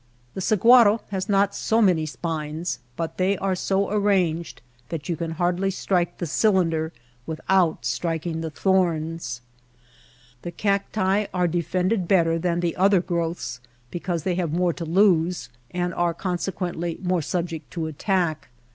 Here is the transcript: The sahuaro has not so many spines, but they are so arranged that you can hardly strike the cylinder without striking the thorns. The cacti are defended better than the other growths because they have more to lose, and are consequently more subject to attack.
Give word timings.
The 0.33 0.41
sahuaro 0.41 1.01
has 1.09 1.29
not 1.29 1.53
so 1.53 1.79
many 1.79 2.07
spines, 2.07 2.79
but 2.95 3.17
they 3.19 3.37
are 3.37 3.53
so 3.53 3.91
arranged 3.91 4.63
that 4.89 5.07
you 5.07 5.15
can 5.15 5.29
hardly 5.33 5.69
strike 5.69 6.17
the 6.17 6.25
cylinder 6.25 6.91
without 7.27 7.85
striking 7.85 8.41
the 8.41 8.49
thorns. 8.49 9.41
The 10.41 10.49
cacti 10.49 11.27
are 11.35 11.47
defended 11.47 12.07
better 12.07 12.39
than 12.39 12.61
the 12.61 12.75
other 12.77 12.99
growths 12.99 13.59
because 13.91 14.23
they 14.23 14.33
have 14.33 14.51
more 14.51 14.73
to 14.73 14.85
lose, 14.85 15.49
and 15.69 15.93
are 15.93 16.15
consequently 16.15 16.97
more 17.03 17.21
subject 17.21 17.69
to 17.73 17.85
attack. 17.85 18.47